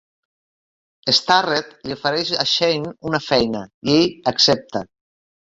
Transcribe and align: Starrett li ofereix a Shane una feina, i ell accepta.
Starrett 1.17 1.75
li 1.89 1.95
ofereix 1.97 2.33
a 2.45 2.47
Shane 2.53 2.95
una 3.11 3.21
feina, 3.27 3.63
i 3.93 3.99
ell 3.99 4.11
accepta. 4.33 4.87